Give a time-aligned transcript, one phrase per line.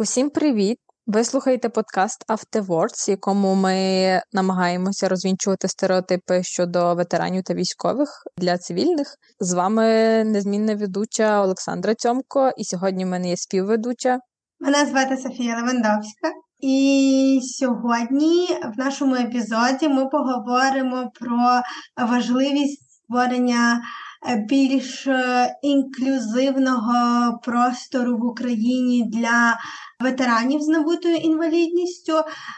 [0.00, 0.78] Усім привіт!
[1.06, 9.14] Ви слухаєте подкаст Afterwards, якому ми намагаємося розвінчувати стереотипи щодо ветеранів та військових для цивільних.
[9.40, 9.84] З вами
[10.24, 14.18] незмінна ведуча Олександра Цьомко, і сьогодні в мене є співведуча.
[14.60, 16.32] Мене звати Софія Левандовська.
[16.60, 21.62] І сьогодні в нашому епізоді ми поговоримо про
[22.06, 23.80] важливість створення
[24.26, 29.56] Е, більш е, інклюзивного простору в Україні для
[30.00, 32.12] ветеранів з набутою інвалідністю,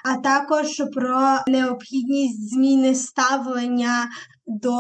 [0.05, 4.09] а також про необхідність зміни ставлення
[4.47, 4.73] до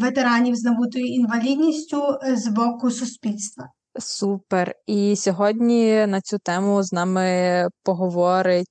[0.00, 2.02] ветеранів з набутою інвалідністю
[2.34, 3.64] з боку суспільства.
[4.00, 4.74] Супер.
[4.86, 8.66] І сьогодні на цю тему з нами поговорить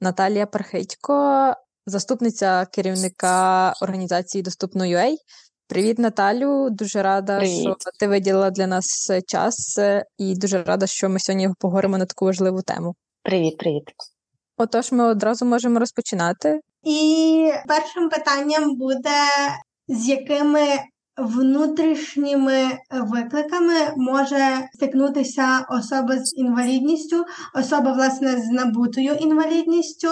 [0.00, 1.52] Наталія Пархитько,
[1.86, 5.14] заступниця керівника організації Доступно.ua.
[5.68, 6.70] Привіт, Наталю.
[6.70, 7.60] Дуже рада, Привіт.
[7.60, 9.78] що ти виділила для нас час,
[10.18, 12.94] і дуже рада, що ми сьогодні поговоримо на таку важливу тему.
[13.22, 13.82] Привіт, привіт.
[14.56, 16.60] Отож, ми одразу можемо розпочинати.
[16.82, 19.24] І першим питанням буде
[19.88, 20.60] з якими
[21.16, 27.24] внутрішніми викликами може стикнутися особа з інвалідністю,
[27.54, 30.08] особа власне з набутою інвалідністю,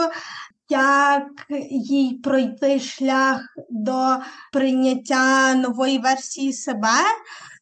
[0.68, 1.26] як
[1.70, 4.16] їй пройти шлях до
[4.52, 6.98] прийняття нової версії себе.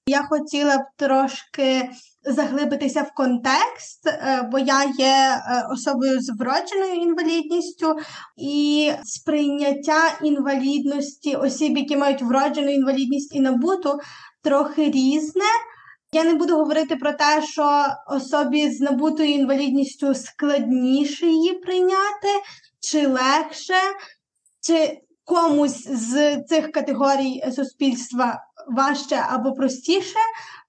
[0.07, 1.91] Я хотіла б трошки
[2.25, 7.97] заглибитися в контекст, е, бо я є е, особою з вродженою інвалідністю,
[8.37, 13.99] і сприйняття інвалідності осіб, які мають вроджену інвалідність і набуту,
[14.43, 15.45] трохи різне.
[16.15, 22.29] Я не буду говорити про те, що особі з набутою інвалідністю складніше її прийняти,
[22.81, 23.81] чи легше,
[24.61, 30.19] чи комусь з цих категорій суспільства важче або простіше.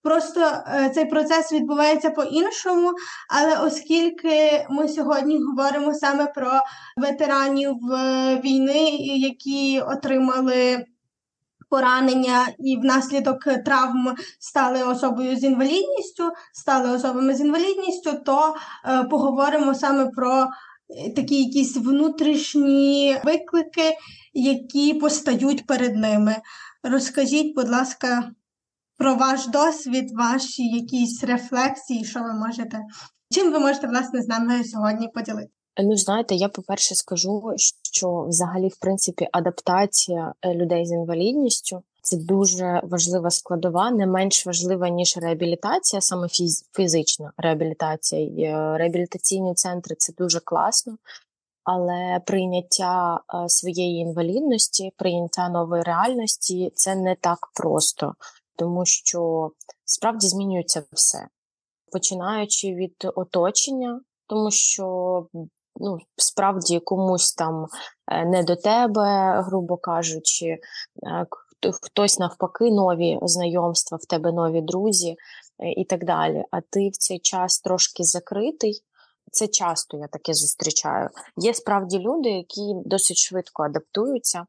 [0.03, 2.91] Просто е, цей процес відбувається по-іншому.
[3.29, 6.51] Але оскільки ми сьогодні говоримо саме про
[6.97, 10.85] ветеранів е, війни, які отримали
[11.73, 19.75] поранення і внаслідок травм стали особою з інвалідністю, стали особами з інвалідністю, то е, поговоримо
[19.75, 20.47] саме про
[21.15, 23.95] такі якісь внутрішні виклики,
[24.33, 26.35] які постають перед ними.
[26.83, 28.31] Розкажіть, будь ласка,
[28.97, 32.79] про ваш досвід, ваші якісь рефлексії, що ви можете,
[33.31, 35.62] чим ви можете власне з нами сьогодні поділити?
[35.77, 37.53] Ну, знаєте, я по-перше скажу,
[37.93, 44.45] що взагалі, в принципі, адаптація е, людей з інвалідністю це дуже важлива складова, не менш
[44.45, 46.27] важлива ніж реабілітація, саме
[46.73, 48.21] фізична реабілітація.
[48.21, 50.97] Е, реабілітаційні центри це дуже класно,
[51.63, 58.13] але прийняття е, своєї інвалідності, прийняття нової реальності це не так просто,
[58.55, 59.51] тому що
[59.85, 61.27] справді змінюється все,
[61.91, 65.27] починаючи від оточення, тому що.
[65.75, 67.67] Ну, справді комусь там
[68.11, 70.57] е, не до тебе, грубо кажучи,
[71.81, 75.15] хтось навпаки, нові знайомства, в тебе нові друзі
[75.59, 76.43] е, і так далі.
[76.51, 78.83] А ти в цей час трошки закритий.
[79.31, 81.09] Це часто я таке зустрічаю.
[81.37, 84.45] Є справді люди, які досить швидко адаптуються.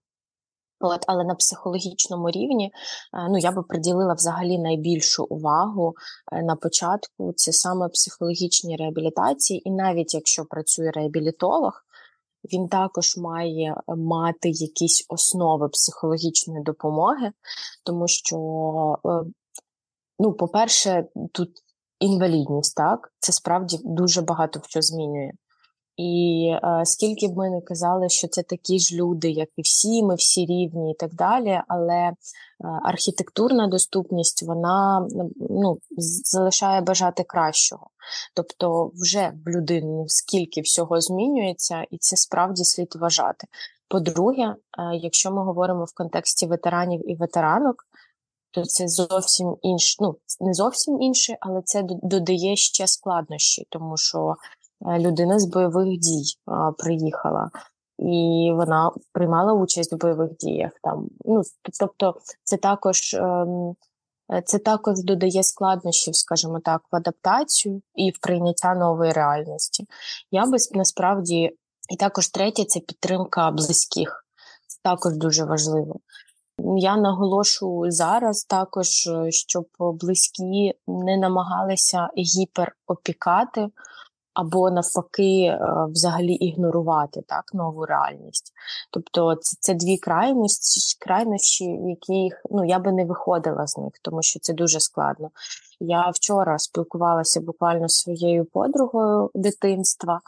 [0.88, 2.72] От, Але на психологічному рівні
[3.14, 5.94] е, ну, я би приділила взагалі найбільшу увагу
[6.32, 11.84] е, на початку це саме психологічні реабілітації, і навіть якщо працює реабілітолог,
[12.52, 17.32] він також має е, мати якісь основи психологічної допомоги,
[17.84, 18.36] тому що,
[20.18, 21.50] ну, по-перше, тут
[22.00, 25.30] інвалідність, так, це справді дуже багато що змінює.
[25.96, 30.02] І е, скільки б ми не казали, що це такі ж люди, як і всі,
[30.02, 32.14] ми всі рівні і так далі, але е,
[32.84, 35.08] архітектурна доступність вона
[35.50, 35.78] ну,
[36.24, 37.86] залишає бажати кращого.
[38.34, 43.46] Тобто, вже в людині скільки всього змінюється, і це справді слід вважати.
[43.88, 44.56] По-друге, е,
[44.96, 47.76] якщо ми говоримо в контексті ветеранів і ветеранок,
[48.50, 54.36] то це зовсім інше, ну не зовсім інше, але це додає ще складнощі, тому що
[54.98, 56.24] людина з бойових дій
[56.78, 57.50] приїхала,
[57.98, 60.72] і вона приймала участь в бойових діях.
[60.82, 61.42] Там ну
[61.80, 62.14] тобто,
[62.44, 63.14] це також.
[63.14, 63.74] Ем,
[64.32, 69.86] е, це також додає складнощів, скажімо так, в адаптацію і в прийняття нової реальності.
[70.30, 71.56] Я би насправді,
[71.90, 74.24] і також третє це підтримка близьких.
[74.66, 76.00] Це також дуже важливо.
[76.76, 83.68] Я наголошую зараз також, е, щоб близькі не намагалися гіперопікати
[84.34, 85.58] або навпаки, е,
[85.88, 88.52] взагалі ігнорувати так нову реальність.
[88.90, 93.92] Тобто, це це дві крайності, крайнощі, в яких ну я би не виходила з них,
[94.02, 95.30] тому що це дуже складно.
[95.80, 100.20] Я вчора спілкувалася буквально з своєю подругою дитинства.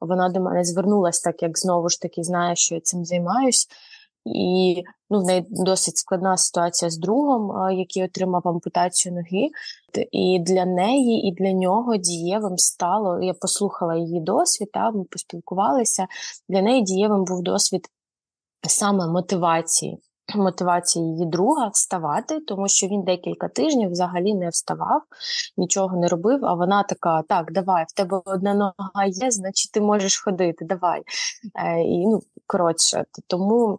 [0.00, 3.68] Вона до мене звернулася, так як знову ж таки знає, що я цим займаюсь.
[4.24, 9.48] І ну, в неї досить складна ситуація з другом, який отримав ампутацію ноги.
[10.12, 13.22] І для неї, і для нього дієвим стало.
[13.22, 16.06] Я послухала її досвід, та, ми поспілкувалися.
[16.48, 17.88] Для неї дієвим був досвід
[18.68, 19.98] саме мотивації.
[20.36, 25.02] Мотивації її друга вставати, тому що він декілька тижнів взагалі не вставав,
[25.56, 26.44] нічого не робив.
[26.44, 30.64] А вона така: так, давай, в тебе одна нога є, значить ти можеш ходити.
[30.64, 31.02] Давай.
[31.54, 33.78] Е, і, ну, коротше, тому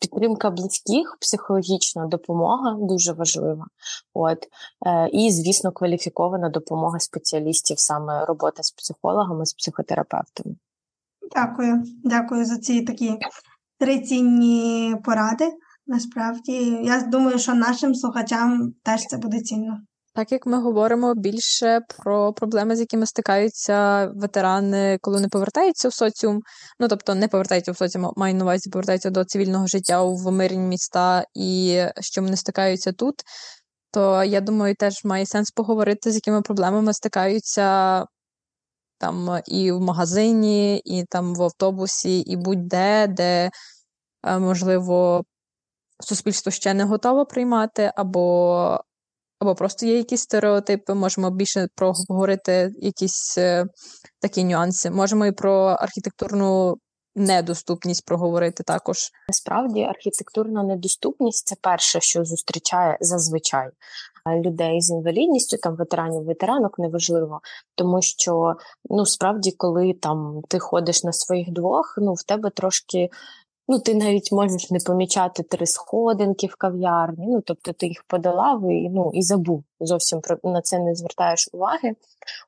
[0.00, 3.66] підтримка близьких, психологічна допомога дуже важлива.
[4.14, 4.38] От
[4.86, 10.56] е, І, звісно, кваліфікована допомога спеціалістів, саме робота з психологами, з психотерапевтами.
[11.34, 13.18] Дякую, дякую за ці такі
[13.78, 15.52] три цінні поради.
[15.86, 16.52] Насправді,
[16.84, 19.78] я думаю, що нашим слухачам теж це буде цінно.
[20.14, 25.94] Так як ми говоримо більше про проблеми, з якими стикаються ветерани, коли не повертаються в
[25.94, 26.40] соціум,
[26.80, 30.58] ну тобто не повертаються в соціум, маю на увазі, повертаються до цивільного життя в мирні
[30.58, 33.14] міста і що вони стикаються тут,
[33.92, 38.04] то я думаю, теж має сенс поговорити, з якими проблемами стикаються
[38.98, 43.50] там і в магазині, і там в автобусі, і будь-де, де,
[44.26, 45.24] е, можливо,
[46.00, 48.80] суспільство ще не готове приймати, або
[49.38, 53.64] або просто є якісь стереотипи, можемо більше проговорити якісь е,
[54.20, 54.90] такі нюанси.
[54.90, 56.76] Можемо і про архітектурну
[57.16, 59.10] недоступність проговорити також.
[59.28, 63.70] Насправді, архітектурна недоступність це перше, що зустрічає зазвичай.
[64.44, 67.40] Людей з інвалідністю, там ветеранів, ветеранок неважливо,
[67.74, 68.54] тому що
[68.90, 73.08] ну справді, коли там ти ходиш на своїх двох, ну в тебе трошки
[73.68, 78.70] Ну, ти навіть можеш не помічати три сходинки в кав'ярні, ну тобто ти їх подолав
[78.70, 81.94] і ну, і забув зовсім про на це не звертаєш уваги.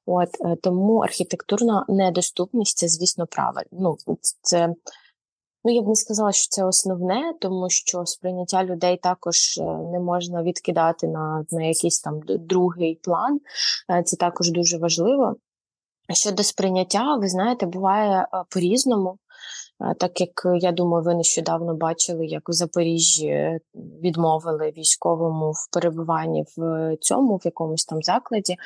[0.06, 3.68] От е, Тому архітектурна недоступність це, звісно, правильно.
[3.72, 3.96] Ну,
[4.42, 4.68] це,
[5.64, 10.00] ну, я б не сказала, що це основне, тому що сприйняття людей також е, не
[10.00, 13.40] можна відкидати на, на якийсь там другий план.
[13.90, 15.36] Е, це також дуже важливо.
[16.14, 19.18] Щодо сприйняття, ви знаєте, буває по-різному.
[19.98, 26.96] Так як я думаю, ви нещодавно бачили, як в Запоріжжі відмовили військовому в перебуванні в
[27.00, 28.56] цьому, в якомусь там закладі.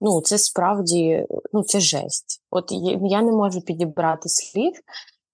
[0.00, 2.42] Ну, це справді ну, це жесть.
[2.50, 2.64] От
[3.02, 4.72] я не можу підібрати слів.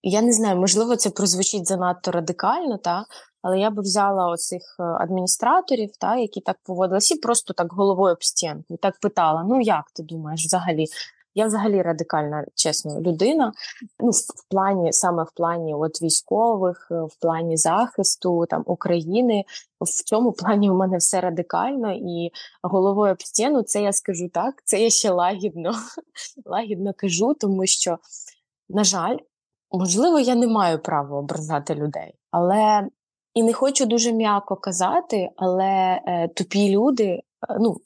[0.02, 3.04] Я не знаю, можливо, це прозвучить занадто радикально, та,
[3.42, 8.12] але я би взяла оцих е, адміністраторів, та, які так поводилися, і просто так головою
[8.12, 10.86] об стінку, так питала: ну як ти думаєш взагалі?
[11.38, 13.52] Я взагалі радикальна, чесно, людина.
[14.00, 19.44] Ну, в плані, саме в плані от військових, е, в плані захисту там України.
[19.80, 22.30] В цьому плані у мене все радикально і
[22.62, 24.62] головою об стіну це я скажу так.
[24.64, 25.74] Це я ще лагідно,
[26.46, 27.98] лагідно кажу, тому що,
[28.68, 29.16] на жаль,
[29.70, 32.88] можливо, я не маю права ображати людей, але
[33.34, 37.22] і не хочу дуже м'яко казати, але е, тупі люди, е,
[37.60, 37.76] ну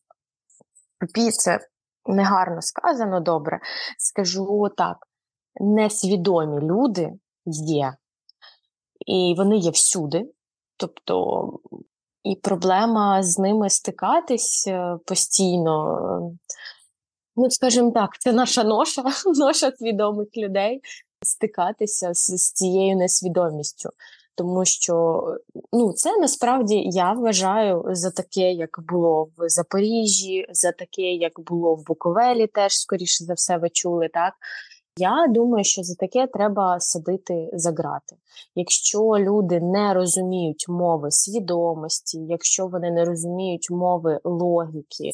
[1.01, 1.61] тупі це
[2.07, 3.61] негарно сказано добре,
[3.99, 4.97] скажу так:
[5.61, 7.13] несвідомі люди
[7.47, 7.95] є,
[9.07, 10.25] і вони є всюди.
[10.77, 11.47] Тобто,
[12.23, 15.99] і проблема з ними стикатись е, постійно.
[17.37, 19.03] Ну, скажімо так, це наша ноша,
[19.35, 20.81] ноша свідомих людей
[21.23, 23.91] стикатися з, з цією несвідомістю
[24.34, 25.24] тому що
[25.72, 31.74] ну це насправді я вважаю за таке, як було в Запоріжжі, за таке, як було
[31.74, 34.34] в Буковелі, теж скоріше за все ви чули так.
[34.99, 38.17] Я думаю, що за таке треба садити за грати.
[38.55, 45.11] Якщо люди не розуміють мови свідомості, якщо вони не розуміють мови логіки,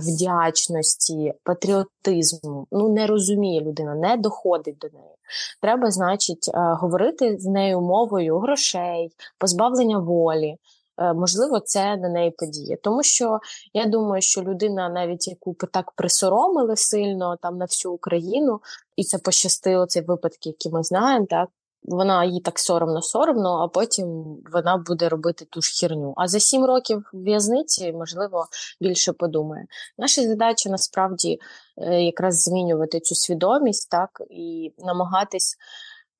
[0.00, 5.14] вдячності, патріотизму, ну не розуміє людина, не доходить до неї.
[5.62, 10.56] Треба, значить, е, говорити з нею мовою грошей, позбавлення волі.
[10.98, 12.78] Е, можливо, це на неї подіє.
[12.82, 13.40] Тому що
[13.72, 18.60] я думаю, що людина, навіть яку так присоромили сильно там на всю Україну,
[18.96, 21.48] і це пощастило ці випадки, які ми знаємо, так.
[21.82, 26.14] Вона їй так соромно, соромно, а потім вона буде робити ту ж херню.
[26.16, 28.46] А за сім років в'язниці, можливо,
[28.80, 29.66] більше подумає.
[29.98, 31.38] Наша задача насправді
[31.76, 35.56] е, якраз змінювати цю свідомість, так і намагатись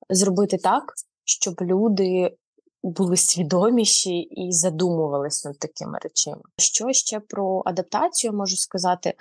[0.09, 0.93] зробити так,
[1.25, 2.37] щоб люди
[2.83, 6.41] були свідоміші і задумувались над такими речами.
[6.57, 9.13] Що ще про адаптацію можу сказати?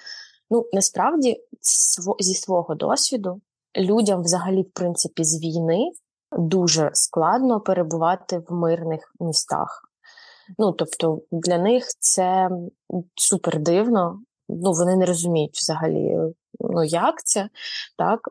[0.50, 1.41] Ну насправді
[2.21, 3.41] зі свого досвіду
[3.77, 5.91] людям, взагалі, в принципі, з війни
[6.33, 9.91] дуже складно перебувати в мирних містах.
[10.59, 12.50] Ну тобто для них це
[13.15, 14.21] супер дивно.
[14.49, 16.17] Ну вони не розуміють взагалі,
[16.61, 17.49] ну як це
[17.99, 18.29] так.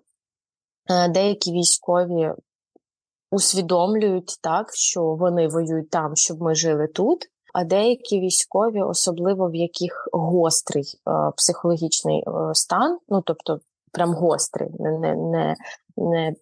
[0.90, 2.32] Е, деякі військові
[3.32, 7.30] усвідомлюють так, що вони воюють там, щоб ми жили тут.
[7.54, 13.60] А деякі військові, особливо в яких гострий е, психологічний е, стан, ну тобто
[13.92, 15.56] прям гострий, не не, не,
[15.98, 16.36] не,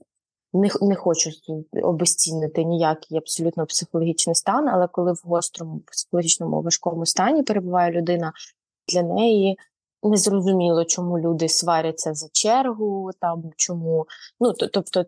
[0.54, 1.30] не, не хочу
[1.84, 8.34] обезцінити ніякий абсолютно психологічний стан, але коли в гострому психологічному важкому стані перебуває людина,
[8.88, 9.58] для неї
[10.10, 14.06] незрозуміло, чому люди сваряться за чергу, там чому.
[14.40, 15.06] Ну тобто,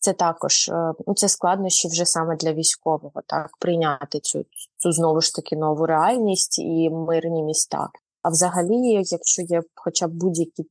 [0.00, 4.44] це також е, ну, це складнощі вже саме для військового, так прийняти цю
[4.76, 7.88] цю знову ж таки нову реальність і мирні міста.
[8.22, 10.64] А взагалі, якщо є хоча б будь-які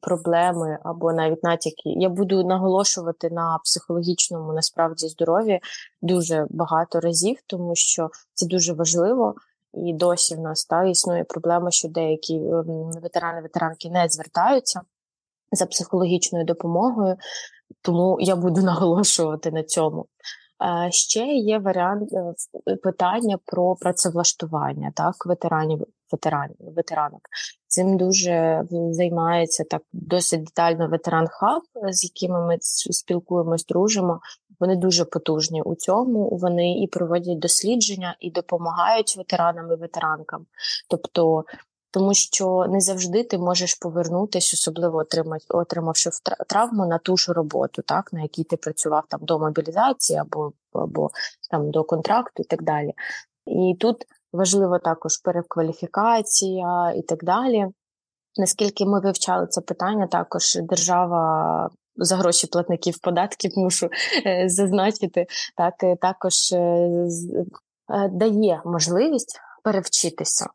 [0.00, 5.60] проблеми або навіть натяки, я буду наголошувати на психологічному насправді здоров'ї
[6.02, 9.34] дуже багато разів, тому що це дуже важливо.
[9.74, 14.80] І досі в нас та існує проблема, що деякі ем, ветерани-ветеранки не звертаються
[15.52, 17.16] за психологічною допомогою,
[17.82, 20.06] тому я буду наголошувати на цьому.
[20.90, 27.20] Ще є варіант е, питання про працевлаштування так, ветеранів ветеранів ветеранок.
[27.66, 32.56] Цим дуже займається так досить детально ветеран хаб, з якими ми
[32.90, 34.20] спілкуємось, дружимо.
[34.60, 36.28] Вони дуже потужні у цьому.
[36.28, 40.46] Вони і проводять дослідження, і допомагають ветеранам і ветеранкам.
[40.88, 41.44] Тобто,
[41.90, 46.10] тому що не завжди ти можеш повернутися, особливо отримати, отримавши
[46.48, 51.10] травму на ту ж роботу, так на якій ти працював там до мобілізації або або
[51.50, 52.92] там до контракту, і так далі.
[53.46, 57.66] І тут важливо також перекваліфікація і так далі.
[58.36, 63.88] Наскільки ми вивчали це питання, також держава за гроші платників податків мушу
[64.26, 67.08] е, зазначити, так е, також е,
[68.10, 70.46] дає можливість перевчитися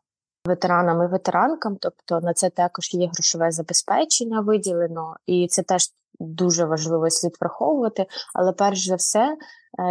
[0.44, 5.88] ветеранам і ветеранкам, тобто на це також є грошове забезпечення виділено, і це теж
[6.20, 8.06] дуже важливо слід враховувати.
[8.34, 9.36] Але перш за все,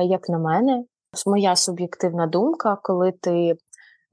[0.04, 0.84] як на мене,
[1.25, 3.56] моя суб'єктивна думка, коли ти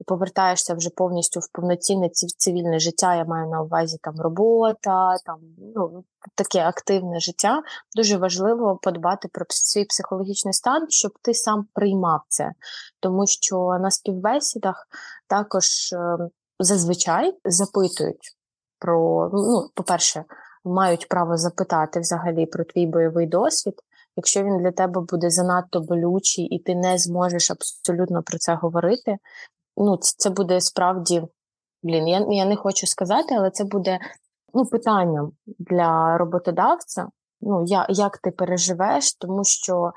[0.05, 3.15] повертаєшся вже повністю в повноцінне цивільне життя.
[3.15, 5.39] Я маю на увазі там робота, там
[5.75, 6.03] ну
[6.35, 7.61] таке активне життя.
[7.95, 12.51] Дуже важливо подбати про свій психологічний стан, щоб ти сам приймав це,
[12.99, 14.87] тому що на співбесідах
[15.27, 16.17] також е,
[16.59, 18.37] зазвичай запитують
[18.79, 20.23] про ну, по-перше,
[20.63, 23.73] мають право запитати взагалі про твій бойовий досвід.
[24.15, 29.17] Якщо він для тебе буде занадто болючий, і ти не зможеш абсолютно про це говорити,
[29.77, 31.23] ну, це буде справді,
[31.83, 33.99] блін, я я не хочу сказати, але це буде
[34.53, 37.07] ну, питанням для роботодавця.
[37.41, 39.93] Ну, я, як ти переживеш, тому що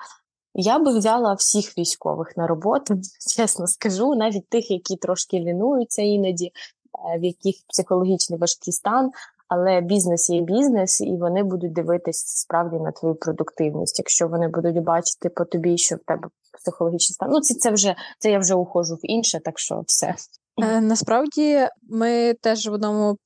[0.54, 2.95] я би взяла всіх військових на роботу,
[3.37, 9.11] чесно скажу, навіть тих, які трошки лінуються іноді, е, в яких психологічний важкий стан.
[9.49, 13.99] Але бізнес є бізнес, і вони будуть дивитися справді на твою продуктивність.
[13.99, 17.29] Якщо вони будуть бачити по тобі, що в тебе психологічний стан.
[17.33, 20.15] Ну, це це вже це я вже ухожу в інше, так що все.
[20.63, 23.17] Е, насправді ми теж в одному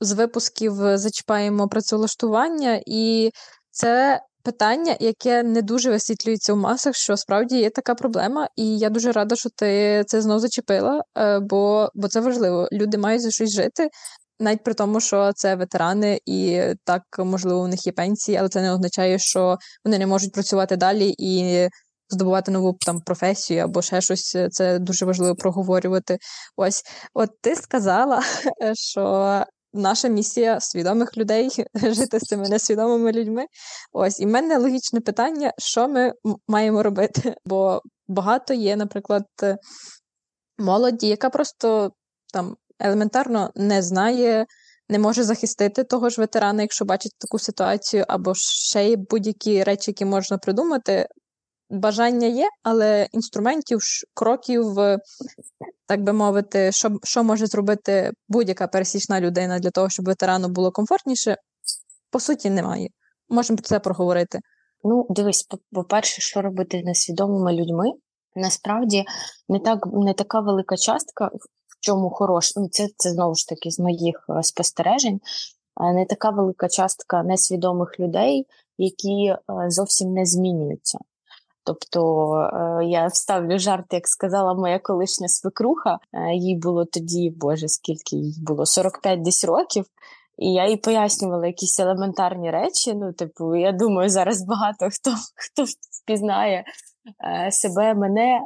[0.00, 3.30] з випусків зачіпаємо працевлаштування, і
[3.70, 8.90] це питання, яке не дуже висвітлюється у масах, що справді є така проблема, і я
[8.90, 12.68] дуже рада, що ти це знову зачепила, е, бо бо це важливо.
[12.72, 13.88] Люди мають за щось жити.
[14.40, 18.62] Навіть при тому, що це ветерани, і так можливо у них є пенсії, але це
[18.62, 21.68] не означає, що вони не можуть працювати далі і
[22.10, 24.36] здобувати нову там професію або ще щось.
[24.50, 26.18] Це дуже важливо проговорювати.
[26.56, 26.82] Ось,
[27.14, 28.22] от ти сказала,
[28.74, 29.44] що.
[29.72, 33.44] Наша місія свідомих людей жити з цими несвідомими людьми.
[33.92, 36.12] Ось і в мене логічне питання, що ми
[36.48, 37.34] маємо робити?
[37.44, 39.26] Бо багато є, наприклад,
[40.58, 41.92] молоді, яка просто
[42.32, 44.46] там елементарно не знає,
[44.88, 49.90] не може захистити того ж ветерана, якщо бачить таку ситуацію, або ще й будь-які речі,
[49.90, 51.06] які можна придумати,
[51.70, 53.80] бажання є, але інструментів,
[54.14, 54.64] кроків,
[55.86, 60.70] так би мовити, що що може зробити будь-яка пересічна людина для того, щоб ветерану було
[60.70, 61.36] комфортніше,
[62.10, 62.88] по суті, немає.
[63.28, 64.40] Можемо про це проговорити.
[64.84, 67.92] Ну, дивись, по-перше, що робити з несвідомими людьми,
[68.36, 69.04] насправді
[69.48, 71.26] не так не така велика частка,
[71.66, 72.56] в чому хорош.
[72.56, 75.20] Ну, це це знову ж таки з моїх е, спостережень.
[75.94, 78.46] Не така велика частка несвідомих людей,
[78.78, 79.36] які е,
[79.68, 80.98] зовсім не змінюються.
[81.68, 85.98] Тобто е, я вставлю жарт, як сказала моя колишня свекруха.
[86.12, 89.84] Е, їй було тоді, боже, скільки їй було 45 десь років.
[90.38, 92.94] І я їй пояснювала якісь елементарні речі.
[92.94, 95.64] Ну, типу, я думаю, зараз багато хто хто
[96.02, 96.64] впізнає
[97.24, 98.40] е, себе, мене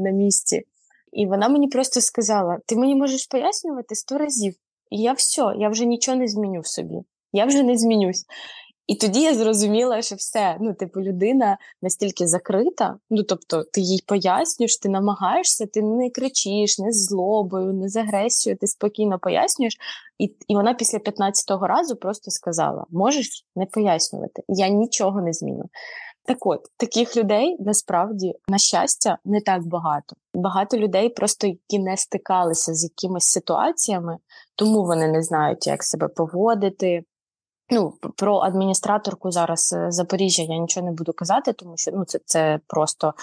[0.00, 0.62] на місці.
[1.12, 4.54] І вона мені просто сказала: ти мені можеш пояснювати сто разів,
[4.90, 7.02] і я все, я вже нічого не зміню в собі.
[7.32, 8.24] Я вже не змінюсь.
[8.88, 14.04] І тоді я зрозуміла, що все, ну, типу, людина настільки закрита, ну тобто, ти їй
[14.06, 19.76] пояснюєш, ти намагаєшся, ти не кричиш, не з злобою, не з агресією, ти спокійно пояснюєш.
[20.18, 25.64] І і вона після 15-го разу просто сказала: можеш не пояснювати, я нічого не зміню.
[26.24, 30.16] Так от, таких людей насправді, на щастя, не так багато.
[30.34, 34.18] Багато людей, просто які не стикалися з якимись ситуаціями,
[34.56, 37.04] тому вони не знають, як себе поводити.
[37.70, 42.18] Ну, про адміністраторку зараз е, Запоріжжя я нічого не буду казати, тому що ну, це
[42.24, 43.14] це просто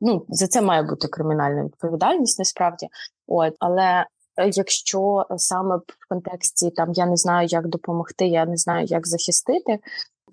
[0.00, 2.88] ну, за це має бути кримінальна відповідальність насправді.
[3.26, 8.56] От, Але е, якщо саме в контексті там я не знаю, як допомогти, я не
[8.56, 9.78] знаю, як захистити,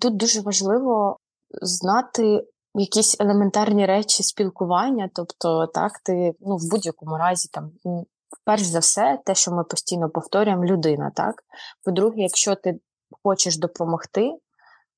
[0.00, 1.18] тут дуже важливо
[1.62, 2.44] знати
[2.74, 7.70] якісь елементарні речі спілкування, тобто, так, ти ну, в будь-якому разі там.
[8.44, 11.34] Перш за все, те, що ми постійно повторюємо, людина, так.
[11.84, 12.78] По-друге, якщо ти
[13.24, 14.32] хочеш допомогти,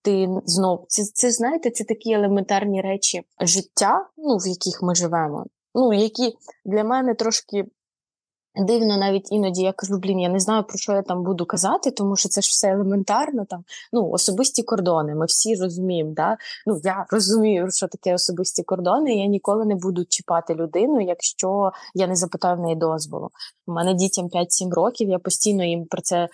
[0.03, 5.47] ти знов це, це знаєте, це такі елементарні речі життя, ну в яких ми живемо,
[5.75, 7.65] ну які для мене трошки
[8.59, 11.91] Дивно, навіть іноді я кажу, блін, я не знаю, про що я там буду казати,
[11.91, 13.45] тому що це ж все елементарно.
[13.45, 15.15] Там ну особисті кордони.
[15.15, 16.13] Ми всі розуміємо.
[16.17, 16.37] Да?
[16.67, 19.15] Ну я розумію, що таке особисті кордони.
[19.15, 23.31] Я ніколи не буду чіпати людину, якщо я не запитаю в неї дозволу.
[23.67, 25.09] У мене дітям 5-7 років.
[25.09, 26.29] Я постійно їм про це е,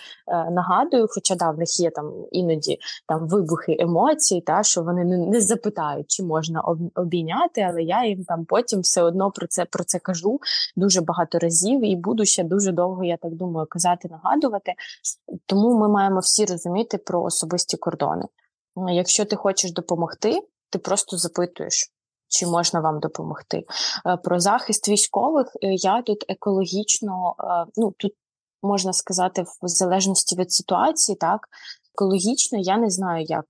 [0.50, 1.06] нагадую.
[1.10, 5.40] Хоча да, в них є там іноді там вибухи емоцій, та що вони не, не
[5.40, 6.62] запитають, чи можна
[6.94, 10.40] обійняти, але я їм там потім все одно про це про це кажу
[10.76, 14.74] дуже багато разів і буду ще дуже довго, я так думаю, казати, нагадувати.
[15.46, 18.24] Тому ми маємо всі розуміти про особисті кордони.
[18.76, 20.40] Якщо ти хочеш допомогти,
[20.70, 21.92] ти просто запитуєш.
[22.28, 23.64] Чи можна вам допомогти?
[24.06, 28.12] Е, про захист військових е, я тут екологічно, е, ну тут
[28.62, 31.48] можна сказати, в залежності від ситуації, так
[31.94, 33.46] екологічно я не знаю, як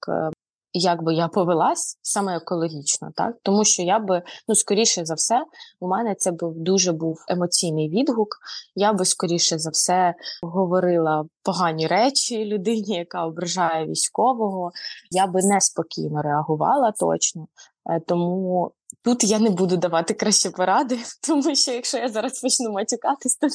[0.75, 5.45] як би я повелась саме екологічно, так тому що я би ну скоріше за все,
[5.81, 8.29] у мене це був дуже був емоційний відгук.
[8.75, 14.73] Я би скоріше за все говорила погані речі людині, яка ображає військового.
[15.11, 17.47] Я би неспокійно реагувала точно.
[17.91, 22.73] Е, тому тут я не буду давати кращі поради, тому що якщо я зараз почну
[22.73, 23.49] матюкатись, то,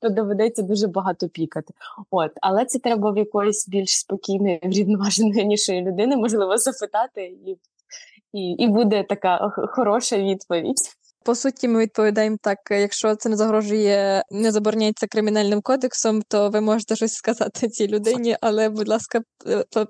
[0.00, 1.74] то доведеться дуже багато пікати.
[2.10, 7.58] От, але це треба в якоїсь більш спокійної, врівноваженої людини, можливо, запитати, і,
[8.32, 10.97] і, і буде така хороша відповідь.
[11.24, 16.60] По суті, ми відповідаємо так: якщо це не загрожує, не забороняється кримінальним кодексом, то ви
[16.60, 19.20] можете щось сказати цій людині, але, будь ласка,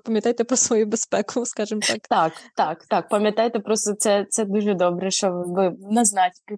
[0.05, 1.99] пам'ятайте про свою безпеку, скажімо так.
[2.09, 3.09] Так, так, так.
[3.09, 4.25] Пам'ятайте про це.
[4.29, 6.55] Це дуже добре, що ви назначте,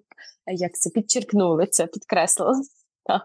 [0.48, 2.62] як це підчеркнули це, підкреслили.
[3.06, 3.22] Так.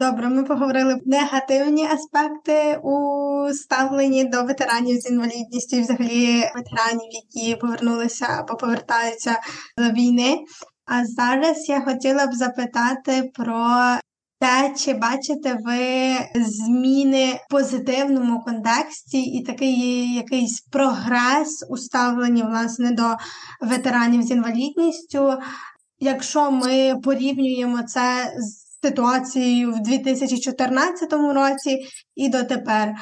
[0.00, 7.56] Добре, ми поговорили негативні аспекти у ставленні до ветеранів з інвалідністю, і взагалі ветеранів, які
[7.56, 9.40] повернулися або повертаються
[9.78, 10.38] до війни.
[10.86, 13.98] А зараз я хотіла б запитати про
[14.40, 22.90] те, чи бачите ви зміни в позитивному контексті і такий якийсь прогрес у ставленні власне
[22.90, 23.16] до
[23.60, 25.38] ветеранів з інвалідністю,
[26.00, 31.78] якщо ми порівнюємо це з ситуацією в 2014 році
[32.14, 32.94] і дотепер.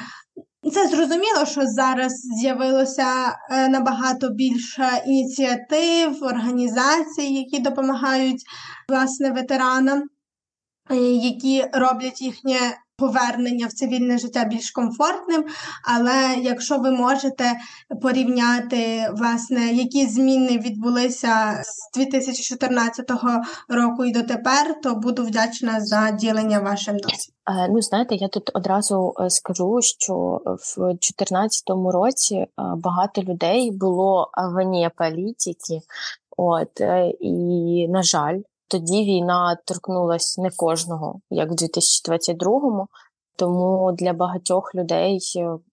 [0.71, 8.43] Це зрозуміло, що зараз з'явилося е, набагато більше ініціатив, організацій, які допомагають
[8.89, 10.03] власне ветеранам,
[10.91, 15.45] е, які роблять їхнє повернення в цивільне життя більш комфортним.
[15.83, 17.53] Але якщо ви можете
[18.01, 23.11] порівняти, власне, які зміни відбулися з 2014
[23.69, 27.33] року і дотепер, то буду вдячна за ділення вашим досвідом.
[27.49, 33.71] Е, ну, знаєте, я тут одразу е, скажу, що в 2014 році е, багато людей
[33.71, 35.81] було вне політики,
[36.37, 36.81] от
[37.19, 38.39] і на жаль,
[38.73, 42.87] тоді війна торкнулася не кожного, як в 2022-му.
[43.35, 45.19] Тому для багатьох людей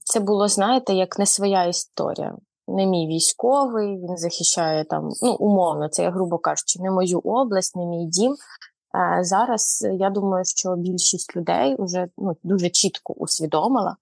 [0.04, 2.36] це було, знаєте, як не своя історія.
[2.68, 7.76] Не мій військовий, він захищає там, ну умовно, це я грубо кажучи, не мою область,
[7.76, 8.32] не мій дім.
[8.32, 13.96] Е, зараз я думаю, що більшість людей вже ну, дуже чітко усвідомила,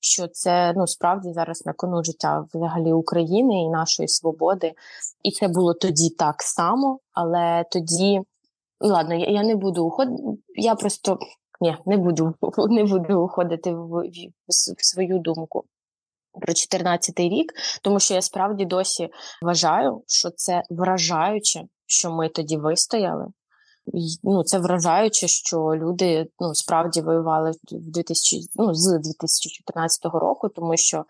[0.00, 4.72] що це ну справді зараз на кону життя взагалі України і нашої свободи.
[5.22, 8.22] І це було тоді так само, але тоді
[8.84, 10.22] Ладно, я я не буду уходити.
[10.56, 11.18] Я просто
[11.60, 12.34] ні, не буду
[12.68, 14.30] не буду уходити в, в,
[14.78, 15.64] в свою думку
[16.40, 19.08] про 14-й рік, тому що я справді досі
[19.42, 23.26] вважаю, що це вражаюче, що ми тоді вистояли.
[24.22, 30.76] Ну, Це вражаюче, що люди ну, справді воювали в 2000, ну, з 2014 року, тому
[30.76, 31.04] що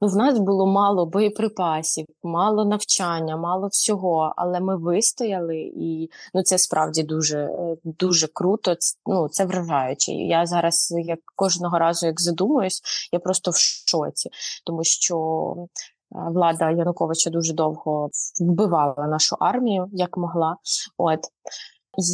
[0.00, 6.42] Ну, в нас було мало боєприпасів, мало навчання, мало всього, але ми вистояли, і ну
[6.42, 8.74] це справді дуже е, дуже круто.
[9.06, 10.12] Ну це вражаюче.
[10.12, 12.82] Я зараз, як кожного разу, як задумуюсь,
[13.12, 14.30] я просто в шоці,
[14.66, 15.16] тому що
[15.56, 15.66] е,
[16.10, 20.56] влада Януковича дуже довго вбивала нашу армію, як могла.
[20.98, 21.20] От.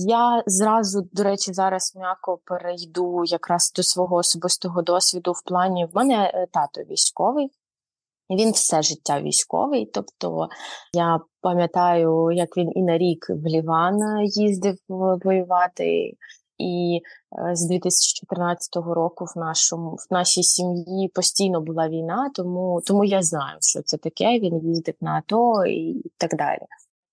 [0.07, 5.97] Я зразу, до речі, зараз м'яко перейду якраз до свого особистого досвіду в плані в
[5.97, 7.51] мене е, тато військовий.
[8.31, 9.91] Він все життя військовий.
[9.95, 10.49] Тобто
[10.95, 16.17] я пам'ятаю, як він і на рік в Ліван їздив воювати,
[16.59, 17.01] і
[17.51, 23.23] е, з 2014 року в нашому в нашій сім'ї постійно була війна, тому тому я
[23.23, 24.39] знаю, що це таке.
[24.39, 26.63] Він їздив на АТО і так далі.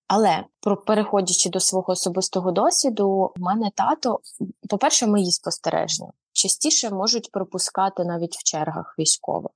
[0.08, 4.20] Але про переходячи до свого особистого досвіду, в мене тато,
[4.68, 9.52] по-перше, мої спостереження частіше можуть пропускати навіть в чергах військових.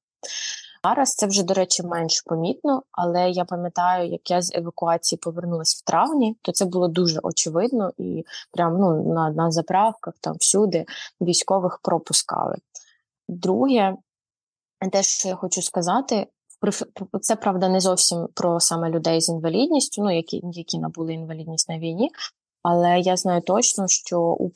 [0.87, 5.81] Зараз це вже, до речі, менш помітно, але я пам'ятаю, як я з евакуації повернулася
[5.81, 10.85] в травні, то це було дуже очевидно і прям ну, на на заправках там всюди
[11.21, 12.57] військових пропускали.
[13.29, 13.97] Друге,
[14.93, 16.27] те, що я хочу сказати,
[17.21, 21.79] це правда не зовсім про саме людей з інвалідністю, ну які які набули інвалідність на
[21.79, 22.11] війні.
[22.63, 24.51] Але я знаю точно, що у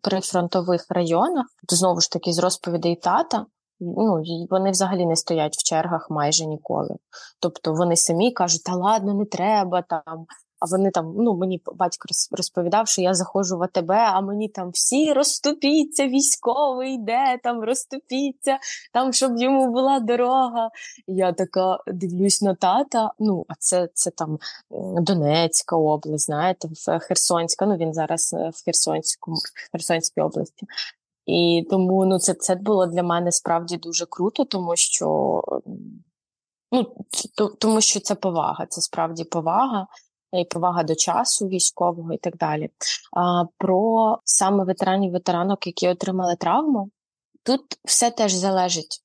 [0.00, 3.46] прифронтових районах, знову ж таки, з розповідей тата,
[3.80, 6.96] ну, вони взагалі не стоять в чергах майже ніколи.
[7.40, 10.26] Тобто вони самі кажуть, та ладно, не треба там.
[10.60, 14.70] А вони там, ну мені батько розповідав, що я заходжу в АТБ, а мені там
[14.70, 18.58] всі розступіться, військовий йде, там розступіться,
[18.92, 20.70] там, щоб йому була дорога.
[21.06, 23.12] Я така дивлюсь на тата.
[23.18, 24.38] Ну, а це це там
[25.00, 26.68] Донецька область, знаєте,
[27.00, 27.66] Херсонська.
[27.66, 30.66] Ну він зараз е, в Херсонському, в Херсонській області.
[31.26, 35.40] І тому ну, це це було для мене справді дуже круто, тому що
[36.72, 36.96] ну,
[37.36, 39.86] то, тому що це повага, це справді повага,
[40.32, 42.70] і повага до часу військового і так далі.
[43.12, 46.90] А про саме ветеранів ветеранок, які отримали травму,
[47.42, 49.02] тут все теж залежить,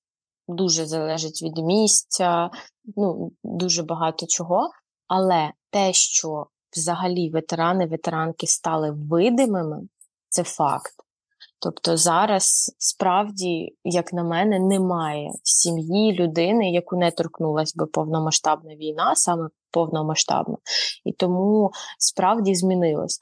[0.47, 2.49] дуже залежить від місця,
[2.95, 4.69] ну, дуже багато чого.
[5.07, 9.81] Але те, що взагалі ветерани, ветеранки стали видимими,
[10.29, 11.04] це факт.
[11.65, 19.15] Тобто зараз справді, як на мене, немає сім'ї людини, яку не торкнулася би повномасштабна війна,
[19.15, 20.57] саме повномасштабна.
[21.05, 23.19] І тому справді змінилось.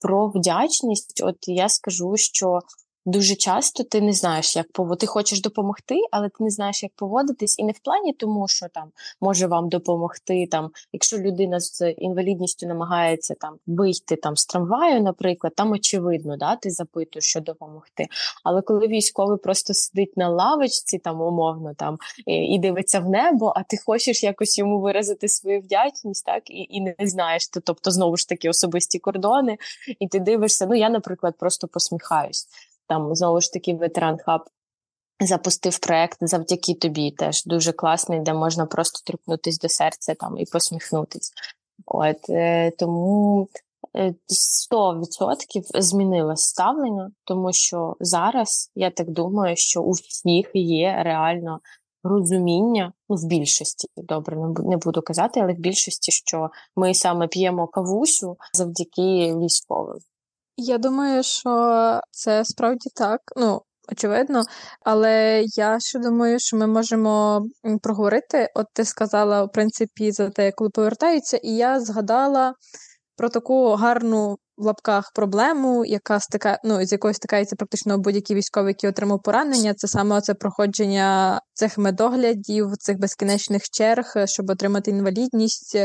[0.00, 2.60] Про вдячність, от я скажу, що
[3.06, 5.00] Дуже часто ти не знаєш, як поводити.
[5.00, 8.66] Ти хочеш допомогти, але ти не знаєш, як поводитись, і не в плані тому, що
[8.68, 10.46] там може вам допомогти.
[10.50, 16.56] Там, Якщо людина з інвалідністю намагається там вийти там з трамваю, наприклад, там очевидно, да,
[16.56, 18.06] ти запитуєш, що допомогти.
[18.44, 23.52] Але коли військовий просто сидить на лавочці, там умовно там і, і дивиться в небо,
[23.56, 27.90] а ти хочеш якось йому виразити свою вдячність, так і і не знаєш, то тобто
[27.90, 29.58] знову ж таки особисті кордони,
[29.98, 30.66] і ти дивишся.
[30.66, 32.48] Ну я, наприклад, просто посміхаюсь.
[32.86, 34.40] Там знову ж таки ветеран хаб
[35.20, 37.10] запустив проект завдяки тобі.
[37.10, 41.32] Теж дуже класний, де можна просто торкнутися до серця там і посміхнутись.
[41.86, 43.48] От е, тому
[43.94, 51.60] 100% е, змінилось ставлення, тому що зараз я так думаю, що у всіх є реально
[52.04, 57.66] розуміння, ну в більшості добре, не буду казати, але в більшості, що ми саме п'ємо
[57.66, 59.98] кавусю завдяки військовим.
[60.64, 63.20] Я думаю, що це справді так.
[63.36, 64.42] Ну, очевидно,
[64.80, 67.42] але я ще думаю, що ми можемо
[67.82, 68.48] проговорити.
[68.54, 72.54] От ти сказала, в принципі, за те, коли повертаються, і я згадала
[73.16, 76.58] про таку гарну в лапках проблему, яка стика...
[76.64, 79.74] ну, з якою стикається практично будь-який військовий, який отримав поранення.
[79.74, 85.78] Це саме це проходження цих медоглядів, цих безкінечних черг, щоб отримати інвалідність.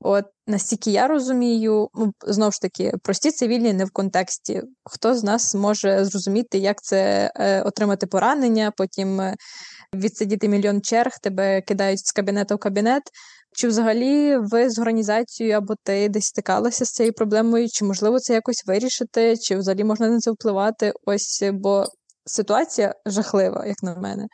[0.00, 4.62] От настільки я розумію, ну знову ж таки, прості цивільні не в контексті.
[4.84, 9.36] Хто з нас може зрозуміти, як це е, отримати поранення, потім е,
[9.94, 13.02] відсидіти мільйон черг, тебе кидають з кабінету в кабінет.
[13.60, 17.68] Чи взагалі ви з організацією або ти десь стикалася з цією проблемою?
[17.68, 20.92] Чи можливо це якось вирішити, чи взагалі можна на це впливати?
[21.06, 21.84] Ось бо
[22.26, 24.26] ситуація жахлива, як на мене.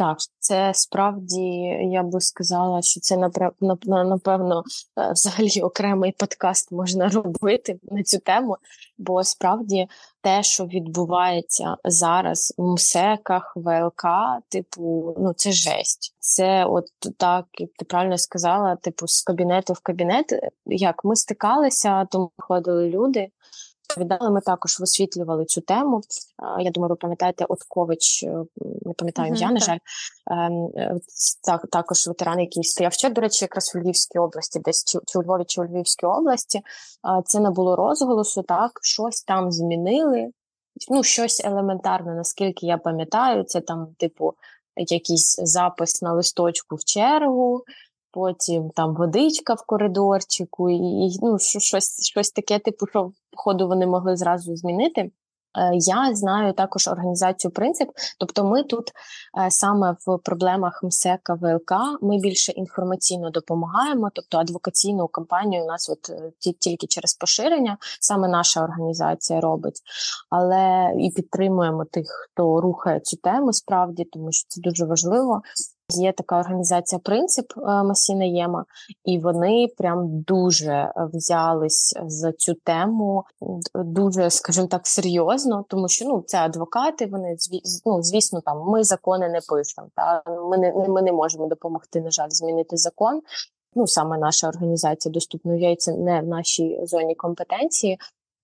[0.00, 1.42] Так, це справді
[1.90, 3.16] я би сказала, що це
[3.90, 4.64] напевно
[4.98, 8.56] е, взагалі окремий подкаст можна робити на цю тему,
[8.98, 9.86] бо справді
[10.22, 14.04] те, що відбувається зараз в МСЕКах, ВЛК,
[14.48, 16.14] типу, ну це жесть.
[16.18, 16.84] Це от
[17.16, 20.52] так, як ти правильно сказала, типу, з кабінету в кабінет.
[20.66, 23.30] Як ми стикалися, тому ходили люди.
[23.98, 26.00] Віддали ми також висвітлювали цю тему.
[26.60, 28.44] Я думаю, ви пам'ятаєте, Откович, е,
[28.82, 29.78] не пам'ятаю uh-huh, я, на жаль,
[30.30, 30.98] ем, е,
[31.44, 35.18] так, також ветеран, який стояв ще, до речі, якраз в Львівській області, десь чи, чи
[35.18, 36.60] у Львові, чи у Львівській області.
[37.24, 40.30] Це не було розголосу, так, щось там змінили.
[40.88, 44.34] Ну, щось елементарне, наскільки я пам'ятаю, це там, типу,
[44.76, 47.64] якийсь запис на листочку в чергу,
[48.12, 54.16] потім там водичка в коридорчику, і ну, щось щось таке, типу, що походу вони могли
[54.16, 55.10] зразу змінити.
[55.58, 58.92] Е, я знаю також організацію принцип, тобто ми тут
[59.38, 65.90] е, саме в проблемах МСЕКа ВЛК ми більше інформаційно допомагаємо, тобто адвокаційну кампанію у нас
[65.90, 69.80] от е, тільки через поширення, саме наша організація робить,
[70.30, 75.42] але і підтримуємо тих, хто рухає цю тему справді, тому що це дуже важливо.
[75.98, 78.64] Є така організація Принцип е, Масіна Єма,
[79.04, 83.24] і вони прям дуже взялись за цю тему,
[83.74, 87.06] дуже, скажімо так, серйозно, тому що ну це адвокати.
[87.06, 87.36] Вони
[87.86, 89.88] ну, звісно, там ми закони не пишемо.
[89.96, 93.20] Та ми не ми не можемо допомогти, на жаль, змінити закон.
[93.74, 97.98] Ну саме наша організація доступно яйця не в нашій зоні компетенції.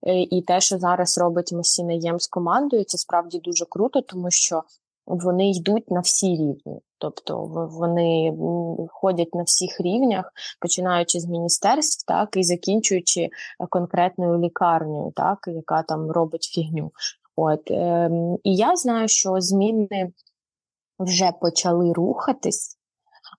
[0.06, 4.30] Е, і те, що зараз робить Масіна Єм з командою, це справді дуже круто, тому
[4.30, 4.62] що
[5.06, 8.36] вони йдуть на всі рівні, тобто вони
[8.90, 13.30] ходять на всіх рівнях, починаючи з міністерств, так і закінчуючи е,
[13.68, 16.92] конкретною лікарнею, так яка там робить фігню.
[17.36, 18.10] От е,
[18.44, 20.12] і я знаю, що зміни
[20.98, 22.76] вже почали рухатись,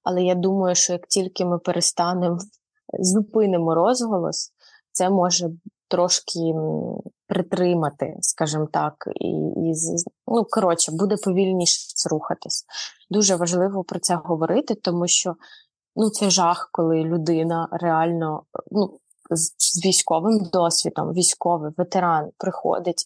[0.04, 2.38] але я думаю, що як тільки ми перестанемо
[3.00, 4.52] зупинимо розголос,
[4.92, 5.50] це може
[5.88, 6.54] трошки
[7.28, 9.74] притримати, скажімо так, і і
[10.28, 11.80] ну коротше, буде повільніше
[12.12, 12.66] рухатись.
[13.10, 15.36] Дуже важливо про це говорити, тому що
[15.96, 23.06] ну це жах, коли людина реально ну, з, з військовим досвідом, військовий ветеран приходить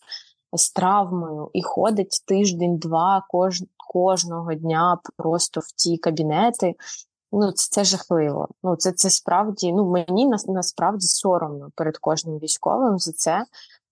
[0.54, 6.76] з травмою і ходить тиждень-два кож, кожного дня просто в ті кабінети.
[7.32, 8.48] Ну, це це жахливо.
[8.64, 9.74] Ну, це це справді.
[9.74, 13.46] Ну мені насправді соромно перед кожним військовим за це,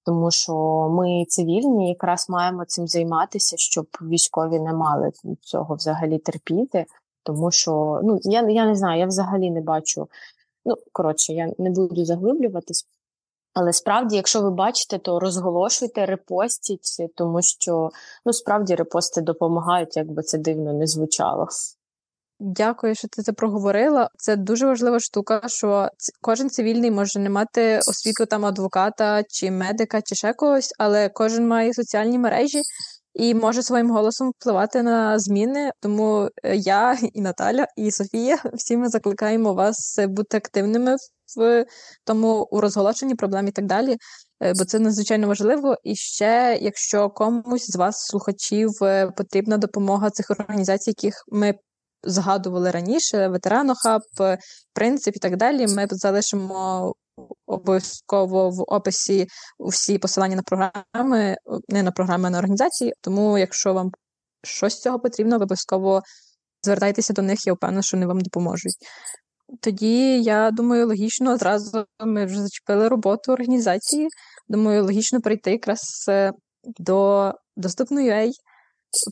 [0.10, 0.54] тому що
[0.91, 6.86] ми цивільні якраз маємо цим займатися, щоб військові не мали цього взагалі терпіти.
[7.24, 10.08] Тому що ну я я не знаю, я взагалі не бачу.
[10.65, 12.88] Ну коротше, я не буду заглиблюватись.
[13.54, 17.89] Але справді, якщо ви бачите, то розголошуйте, репостіть, тому що
[18.26, 21.48] ну справді репости допомагають, як би це дивно не звучало.
[22.39, 24.10] Дякую, що ти це проговорила.
[24.17, 25.89] Це дуже важлива штука, що
[26.21, 31.47] кожен цивільний може не мати освіту там адвоката чи медика, чи ще когось, але кожен
[31.47, 32.62] має соціальні мережі
[33.13, 35.71] і може своїм голосом впливати на зміни.
[35.80, 40.95] Тому е, я і Наталя, і Софія всі ми закликаємо вас бути активними
[41.38, 41.65] в
[42.04, 43.97] тому у розголошенні проблем і так далі.
[44.43, 45.75] Е, бо це надзвичайно важливо.
[45.84, 51.54] І ще, якщо комусь з вас, слухачів, е, потрібна допомога цих організацій, яких ми
[52.03, 54.01] згадували раніше, ветеранохаб,
[54.73, 55.67] принцип і так далі.
[55.67, 56.93] Ми залишимо
[57.47, 59.27] обов'язково в описі
[59.59, 61.35] усі посилання на програми,
[61.69, 62.93] не на програми, а на організації.
[63.01, 63.91] Тому, якщо вам
[64.43, 66.01] щось з цього потрібно, обов'язково
[66.63, 68.75] звертайтеся до них, я впевнена, що вони вам допоможуть.
[69.62, 74.07] Тоді, я думаю, логічно зразу ми вже зачепили роботу організації.
[74.47, 76.31] Думаю, логічно прийти якраз е,
[76.63, 78.09] до доступної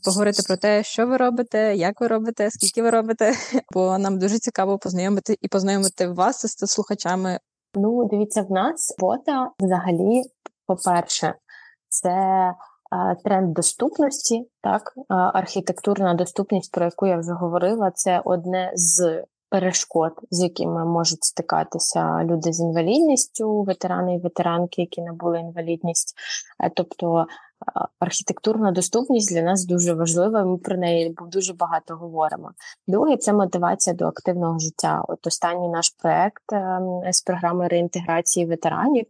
[0.06, 3.34] поговорити про те, що ви робите, як ви робите, скільки ви робите,
[3.74, 7.40] бо нам дуже цікаво познайомити і познайомити вас з слухачами.
[7.76, 10.24] Ну, дивіться, в нас робота взагалі,
[10.66, 11.34] по-перше,
[11.90, 12.54] це
[13.24, 20.44] тренд доступності, так, архітектурна доступність, про яку я вже говорила, це одне з перешкод, з
[20.44, 26.14] якими можуть стикатися люди з інвалідністю, ветерани і ветеранки, які набули інвалідність.
[26.64, 27.26] Е, тобто
[28.00, 30.46] архітектурна доступність для нас дуже важлива.
[30.46, 32.52] Ми про неї дуже багато говоримо.
[32.88, 35.04] Друге, це мотивація до активного життя.
[35.08, 39.06] От останній наш проект ем, з програми реінтеграції ветеранів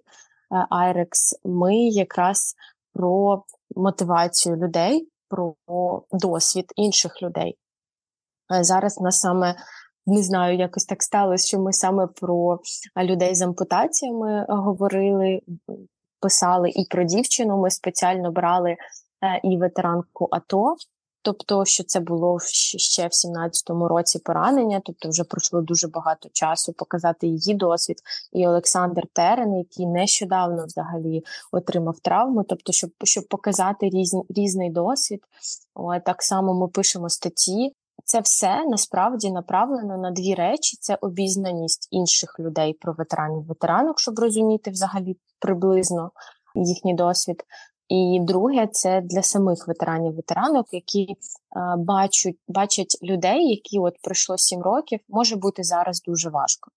[0.71, 1.07] IREX,
[1.45, 2.55] Ми якраз
[2.93, 3.43] про
[3.75, 5.55] мотивацію людей, про
[6.11, 7.57] досвід інших людей.
[8.53, 9.55] Е, зараз нас саме
[10.07, 12.59] не знаю, якось так сталося, що ми саме про
[12.97, 15.41] людей з ампутаціями говорили,
[16.19, 17.57] писали і про дівчину.
[17.57, 18.77] Ми спеціально брали е,
[19.43, 20.75] і ветеранку АТО.
[21.21, 22.39] тобто, що це було
[22.77, 27.97] ще в 17-му році поранення, тобто вже пройшло дуже багато часу показати її досвід.
[28.33, 35.23] І Олександр Терен, який нещодавно взагалі отримав травму, тобто, щоб щоб показати різ, різний досвід.
[35.75, 37.75] О, так само ми пишемо статті.
[38.05, 44.19] Це все насправді направлено на дві речі: це обізнаність інших людей про ветеранів ветеранок, щоб
[44.19, 46.11] розуміти взагалі приблизно
[46.55, 47.43] їхній досвід.
[47.89, 51.15] І друге, це для самих ветеранів ветеранок, які е,
[51.77, 56.71] бачать бачать людей, які от пройшло сім років, може бути зараз дуже важко,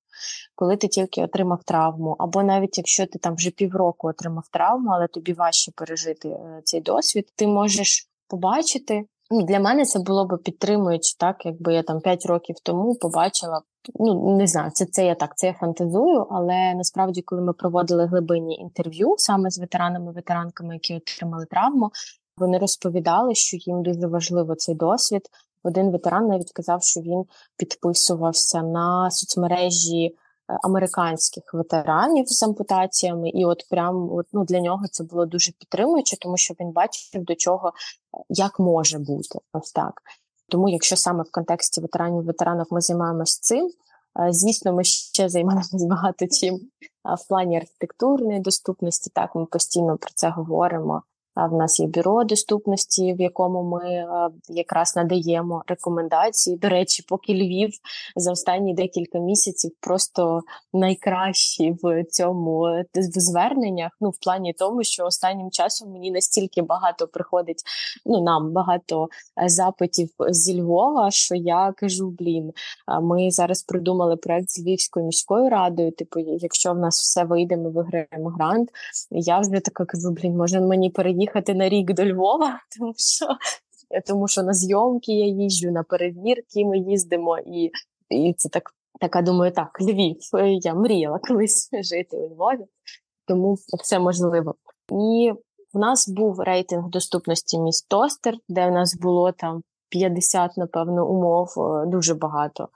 [0.54, 5.06] коли ти тільки отримав травму, або навіть якщо ти там вже півроку отримав травму, але
[5.06, 9.04] тобі важче пережити е, цей досвід, ти можеш побачити.
[9.30, 13.62] Ну, для мене це було б підтримуючи, так якби я там 5 років тому побачила.
[13.94, 16.26] Ну не знаю, це це я так, це я фантазую.
[16.30, 21.90] Але насправді, коли ми проводили глибинні інтерв'ю саме з ветеранами, ветеранками, які отримали травму,
[22.36, 25.22] вони розповідали, що їм дуже важливо цей досвід.
[25.64, 27.24] Один ветеран навіть казав, що він
[27.56, 30.16] підписувався на соцмережі
[30.62, 36.16] американських ветеранів з ампутаціями, і от прям от, ну, для нього це було дуже підтримуюче,
[36.16, 37.72] тому що він бачив до чого е,
[38.28, 40.02] як може бути ось так.
[40.48, 43.70] Тому, якщо саме в контексті ветеранів ветеранок ми займаємось цим,
[44.20, 46.60] е, звісно, ми ще займаємось багато чим
[47.04, 49.10] в плані архітектурної доступності.
[49.14, 51.02] Так, ми постійно про це говоримо.
[51.36, 54.06] В нас є бюро доступності, в якому ми
[54.48, 56.56] якраз надаємо рекомендації.
[56.56, 57.70] До речі, поки Львів
[58.16, 60.40] за останні декілька місяців просто
[60.72, 62.60] найкращі в цьому
[62.94, 63.92] в зверненнях.
[64.00, 67.62] Ну, в плані тому, що останнім часом мені настільки багато приходить.
[68.06, 69.08] Ну нам багато
[69.42, 72.52] е, запитів зі Львова, що я кажу: блін,
[73.02, 75.92] ми зараз придумали проект з Львівською міською радою.
[75.92, 78.68] Типу, якщо в нас все вийде, ми виграємо грант.
[79.10, 83.26] Я вже така кажу, блін, може мені переїхати їхати на рік до Львова, тому що
[84.06, 87.70] тому що на зйомки я їжджу, на перевірки ми їздимо, і
[88.10, 90.16] і це так така думаю, так, Львів.
[90.62, 92.66] Я мріяла колись жити у Львові,
[93.26, 94.54] тому все можливо.
[94.90, 95.32] І
[95.74, 101.48] в нас був рейтинг доступності міст Тостер, де в нас було там 50, напевно, умов,
[101.58, 102.68] е, дуже багато,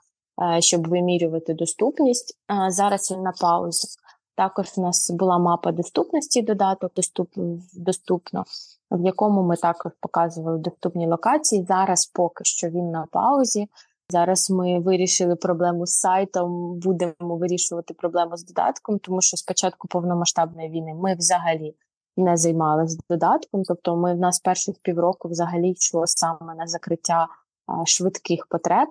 [0.57, 2.37] е, щоб вимірювати доступність.
[2.69, 3.87] Зараз він на паузі.
[4.35, 7.29] Також в нас була мапа доступності, додаток доступ,
[7.73, 8.45] доступно,
[8.91, 11.65] в якому ми також показували доступні локації.
[11.67, 13.67] Зараз поки що він на паузі.
[14.09, 20.69] Зараз ми вирішили проблему з сайтом, будемо вирішувати проблему з додатком, тому що спочатку повномасштабної
[20.69, 21.75] війни ми взагалі
[22.17, 23.63] не займалися додатком.
[23.63, 27.27] Тобто, ми в нас перших півроку взагалі йшло саме на закриття
[27.85, 28.87] швидких потреб,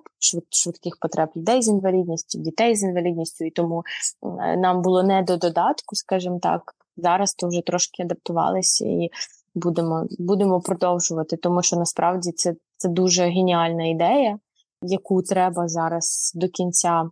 [0.49, 3.83] швидких потреб людей з інвалідністю, дітей з інвалідністю, і тому
[4.57, 6.75] нам було не до додатку, скажімо так.
[6.97, 9.09] Зараз то вже трошки адаптувалися і
[9.55, 14.39] будемо будемо продовжувати, тому що насправді це, це дуже геніальна ідея,
[14.81, 17.09] яку треба зараз до кінця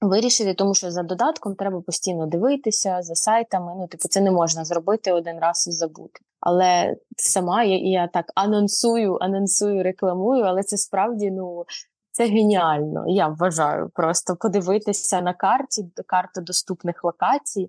[0.00, 3.72] вирішити, тому що за додатком треба постійно дивитися за сайтами.
[3.76, 6.20] Ну, типу, це не можна зробити один раз і забути.
[6.40, 11.64] Але сама я я так анонсую, анонсую, рекламую, але це справді ну.
[12.12, 13.90] Це геніально, я вважаю.
[13.94, 17.68] Просто подивитися на карті, карту доступних локацій.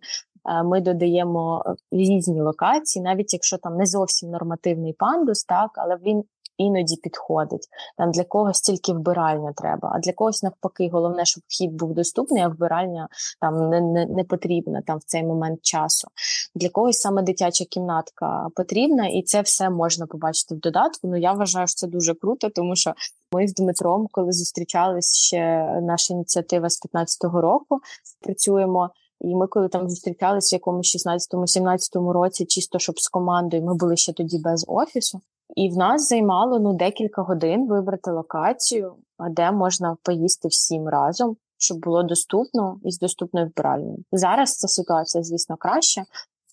[0.50, 6.24] Е, ми додаємо різні локації, навіть якщо там не зовсім нормативний пандус, так але він
[6.58, 7.68] іноді підходить.
[7.98, 12.44] Там для когось тільки вбиральня треба, а для когось навпаки, головне, щоб вхід був доступний,
[12.44, 13.08] а вбиральня
[13.42, 16.08] там не не, не потрібна там в цей момент часу.
[16.56, 21.08] Для когось саме дитяча кімнатка потрібна, і це все можна побачити в додатку.
[21.08, 22.94] Ну я вважаю, що це дуже круто, тому що
[23.34, 27.80] ми з Дмитром, коли зустрічались ще наша ініціатива з 15-го року,
[28.22, 28.90] працюємо.
[29.22, 33.98] І ми, коли там зустрічалися в якомусь 16-17 році, чисто щоб з командою, ми були
[33.98, 35.22] ще тоді без офісу.
[35.56, 38.94] І в нас займало ну декілька годин вибрати локацію,
[39.32, 43.98] де можна поїсти всім разом, щоб було доступно і з доступною вбиральною.
[44.12, 46.04] Зараз ця ситуація, звісно, краща,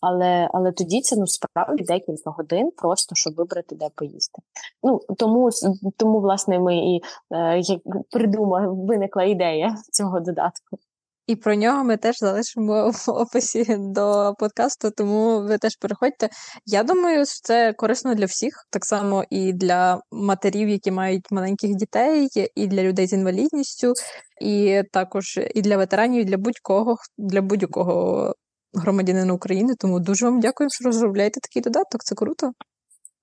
[0.01, 4.43] але але тоді це ну справді декілька годин, просто щоб вибрати, де поїсти.
[4.83, 5.51] Ну тому
[5.97, 7.03] тому власне ми і
[7.35, 7.63] е,
[8.11, 10.79] придумали, виникла ідея цього додатку.
[11.29, 16.29] І про нього ми теж залишимо в описі до подкасту, тому ви теж переходьте.
[16.67, 21.71] Я думаю, що це корисно для всіх, так само і для матерів, які мають маленьких
[21.77, 23.93] дітей, і для людей з інвалідністю,
[24.41, 28.35] і також і для ветеранів, і для будь-кого, для будь-якого
[28.75, 29.75] громадянина України.
[29.79, 32.05] Тому дуже вам дякую, що розробляєте такий додаток.
[32.05, 32.53] Це круто.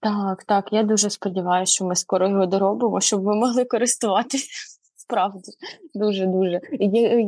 [0.01, 0.65] Так, так.
[0.71, 4.74] Я дуже сподіваюся, що ми скоро його доробимо, щоб ви могли користуватися.
[5.07, 5.51] Справді,
[5.93, 6.61] дуже дуже.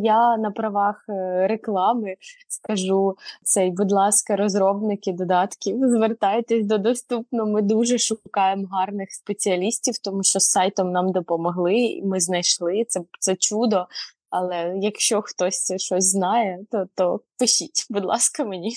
[0.04, 2.16] Я на правах е, реклами
[2.48, 7.46] скажу цей, будь ласка, розробники додатків, звертайтесь до доступно.
[7.46, 13.36] Ми дуже шукаємо гарних спеціалістів, тому що з сайтом нам допомогли, ми знайшли це, це
[13.36, 13.88] чудо.
[14.30, 18.76] Але якщо хтось щось знає, то то пишіть, будь ласка, мені.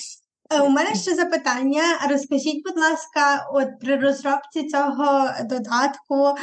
[0.51, 1.83] Е, у мене ще запитання.
[2.09, 6.35] Розкажіть, будь ласка, от при розробці цього додатку,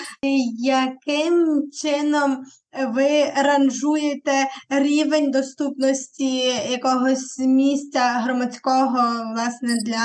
[0.58, 2.44] яким чином
[2.86, 4.32] ви ранжуєте
[4.70, 6.36] рівень доступності
[6.70, 8.98] якогось місця громадського
[9.34, 10.02] власне для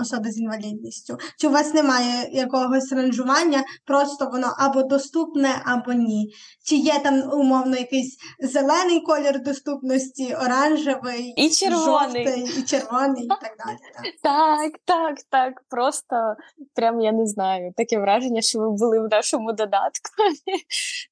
[0.00, 1.16] особи з інвалідністю?
[1.38, 3.64] Чи у вас немає якогось ранжування?
[3.84, 6.32] Просто воно або доступне, або ні?
[6.64, 13.28] Чи є там умовно якийсь зелений колір доступності, оранжевий, і червоний, жовтий, і червоний, і
[13.28, 13.78] так далі?
[14.22, 15.18] Так, так, так.
[15.30, 15.62] так.
[15.70, 16.34] Просто
[16.74, 17.72] прям я не знаю.
[17.76, 20.10] Таке враження, що ви були в нашому додатку.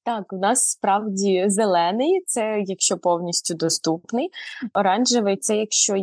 [0.03, 4.29] Так, у нас справді зелений, це якщо повністю доступний.
[4.73, 5.93] Оранжевий це якщо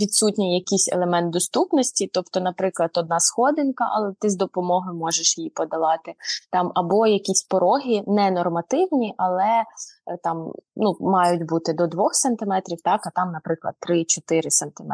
[0.00, 6.14] відсутній якийсь елемент доступності, тобто, наприклад, одна сходинка, але ти з допомогою можеш її подолати.
[6.52, 9.64] Там або якісь пороги не нормативні, але
[10.22, 12.52] там ну, мають бути до 2 см,
[12.84, 14.92] так, а там, наприклад, 3-4 см.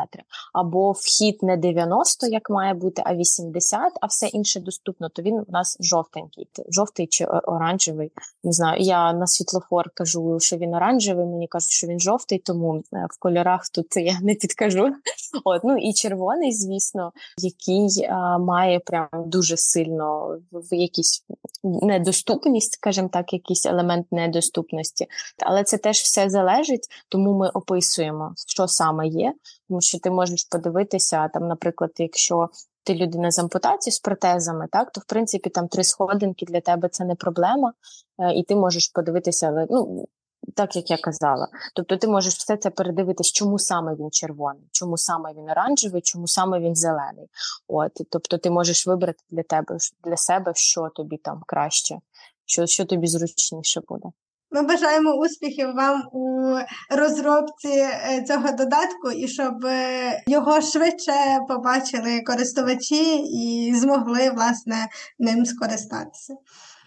[0.53, 5.35] Або вхід не 90, як має бути, а 80, а все інше доступно, то він
[5.35, 8.13] у нас жовтенький, жовтий чи оранжевий.
[8.45, 12.83] Не знаю, я на світлофор кажу, що він оранжевий, мені кажуть, що він жовтий, тому
[12.93, 14.89] е, в кольорах тут я не підкажу.
[15.45, 21.25] От, ну і червоний, звісно, який а, має прям дуже сильно в якісь
[21.65, 25.06] недоступність, скажімо так, якийсь елемент недоступності.
[25.47, 29.35] Але це теж все залежить, тому ми описуємо, що саме є,
[29.69, 32.49] тому що ти можеш подивитися там, наприклад, якщо
[32.87, 36.89] ти людина з ампутацією, з протезами, так то в принципі там три сходинки для тебе
[36.89, 37.73] це не проблема,
[38.19, 40.09] е, і ти можеш подивитися, ну.
[40.55, 44.97] Так як я казала, тобто ти можеш все це передивитись, чому саме він червоний, чому
[44.97, 47.27] саме він оранжевий, чому саме він зелений.
[47.69, 51.99] От, тобто, ти можеш вибрати для тебе для себе, що тобі там краще,
[52.45, 54.09] що що тобі зручніше буде.
[54.51, 56.55] Ми бажаємо успіхів вам у
[56.91, 61.13] розробці е, цього додатку і щоб е, його швидше
[61.49, 64.89] побачили користувачі і змогли власне
[65.19, 66.35] ним скористатися.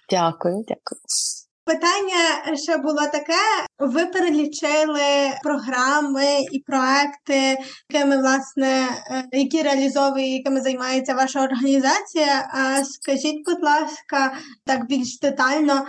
[0.10, 1.02] Дякую, дякую.
[1.70, 3.42] Питання ще було таке:
[3.80, 7.58] ви перелічили програми і проекти,
[7.90, 12.50] якими власне е, які реалізовує, якими займається ваша організація.
[12.54, 14.34] А скажіть, будь ласка,
[14.66, 15.86] так більш детально,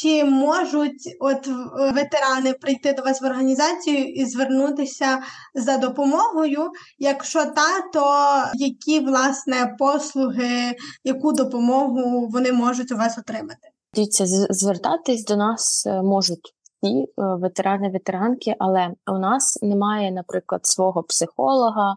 [0.00, 1.46] чи можуть от
[1.94, 5.18] ветерани прийти до вас в організацію і звернутися
[5.54, 6.70] за допомогою?
[6.98, 13.68] Якщо та, то які власне послуги, яку допомогу вони можуть у вас отримати?
[13.94, 20.66] Дивіться, звертатись до нас е, можуть всі е, ветерани, ветеранки, але у нас немає, наприклад,
[20.66, 21.96] свого психолога,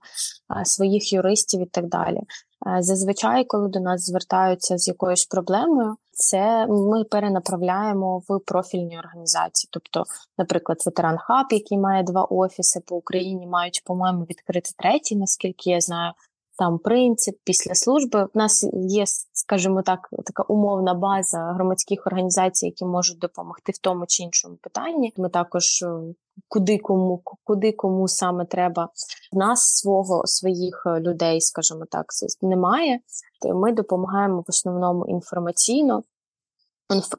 [0.63, 2.17] своїх юристів і так далі.
[2.67, 9.69] Е, зазвичай, коли до нас звертаються з якоюсь проблемою, це ми перенаправляємо в профільні організації.
[9.71, 10.03] Тобто,
[10.37, 15.81] наприклад, ветеран хаб, який має два офіси по Україні, мають, по-моєму, відкрити третій, наскільки я
[15.81, 16.13] знаю
[16.61, 18.23] там принцип після служби.
[18.23, 19.03] У нас є,
[19.33, 25.13] скажімо так, така умовна база громадських організацій, які можуть допомогти в тому чи іншому питанні.
[25.17, 25.87] Ми також е,
[26.47, 28.89] куди кому, куди кому саме треба.
[29.31, 32.05] У нас свого своїх е, людей, скажімо так,
[32.41, 32.99] немає.
[33.53, 36.03] Ми допомагаємо в основному інформаційно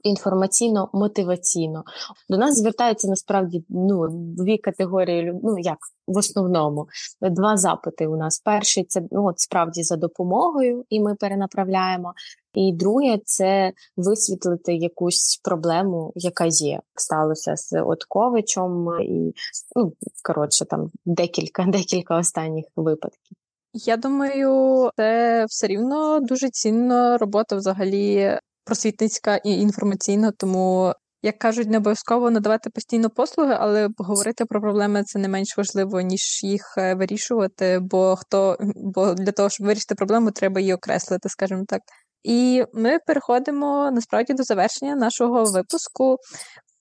[0.05, 1.83] інформаційно-мотиваційно.
[2.29, 6.87] До нас звертаються насправді ну, дві категорії ну як в основному
[7.21, 8.41] два запити у нас.
[8.45, 12.15] Перший це ну, от справді за допомогою, і ми перенаправляємо.
[12.55, 16.81] І друге це висвітлити якусь проблему, яка є.
[16.95, 19.35] Сталося з Отковичем, і
[19.77, 19.93] ну
[20.25, 23.37] коротше, там декілька декілька останніх випадків.
[23.75, 30.95] Я думаю, це все рівно дуже цінна робота взагалі просвітницька і інформаційна, тому.
[31.25, 36.01] Як кажуть, не обов'язково надавати постійно послуги, але говорити про проблеми це не менш важливо,
[36.01, 37.79] ніж їх е, вирішувати.
[37.83, 41.81] Бо хто бо для того, щоб вирішити проблему, треба її окреслити, скажімо так.
[42.23, 46.17] І ми переходимо насправді до завершення нашого випуску.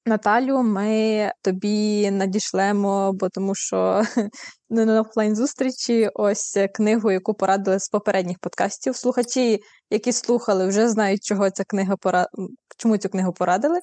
[0.06, 4.04] Наталю, ми тобі надішлемо, бо тому що
[4.70, 8.96] не на офлайн зустрічі ось книгу, яку порадили з попередніх подкастів.
[8.96, 12.28] Слухачі, які слухали, вже знають, чого ця книга пора...
[12.78, 13.80] чому цю книгу порадили.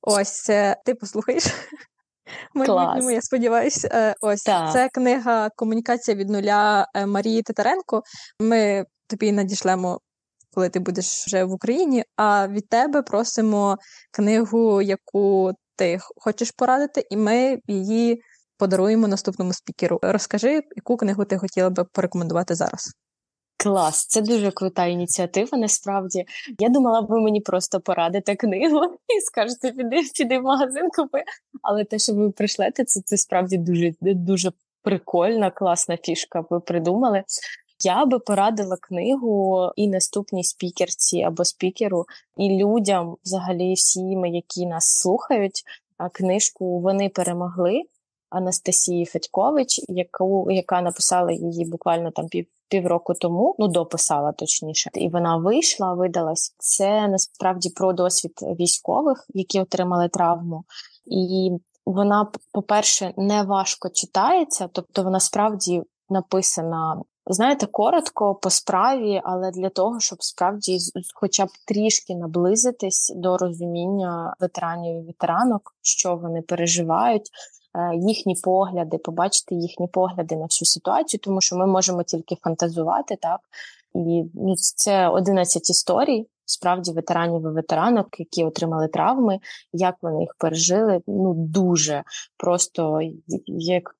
[0.00, 1.44] Ось е, ти послухаєш.
[2.54, 4.72] Майбутньому, я сподіваюся, е, ось так.
[4.72, 8.02] це книга Комунікація від нуля Марії Титаренко.
[8.40, 10.00] Ми тобі надішлемо
[10.54, 12.04] коли ти будеш вже в Україні.
[12.16, 13.78] А від тебе просимо
[14.10, 18.22] книгу, яку ти хочеш порадити, і ми її
[18.58, 19.98] подаруємо наступному спікеру.
[20.02, 22.92] Розкажи, яку книгу ти хотіла би порекомендувати зараз.
[23.56, 25.58] Клас, це дуже крута ініціатива.
[25.58, 26.24] Насправді
[26.58, 31.22] я думала, ви мені просто порадите книгу і скажете, піди піди в магазин купи.
[31.62, 36.44] Але те, що ви прийшлете, це це справді дуже дуже прикольна, класна фішка.
[36.50, 37.24] Ви придумали.
[37.84, 42.04] Я би порадила книгу і наступній спікерці або спікеру,
[42.36, 45.62] і людям, взагалі, всім, які нас слухають.
[46.12, 47.82] Книжку вони перемогли
[48.30, 55.08] Анастасії Федькович, яку яка написала її буквально там пів півроку тому, ну дописала точніше, і
[55.08, 56.54] вона вийшла, видалась.
[56.58, 60.64] Це насправді про досвід військових, які отримали травму,
[61.06, 61.50] і
[61.86, 67.02] вона, по-перше, не важко читається, тобто вона справді написана.
[67.26, 70.78] Знаєте, коротко по справі, але для того, щоб справді,
[71.14, 77.30] хоча б трішки наблизитись до розуміння ветеранів і ветеранок, що вони переживають,
[77.74, 83.16] Е, їхні погляди, побачити їхні погляди на всю ситуацію, тому що ми можемо тільки фантазувати,
[83.16, 83.40] так
[83.94, 86.26] і ну, це 11 історій.
[86.44, 89.40] Справді ветеранів і ветеранок, які отримали травми,
[89.72, 91.00] як вони їх пережили.
[91.06, 92.02] Ну дуже
[92.36, 93.00] просто
[93.46, 93.96] як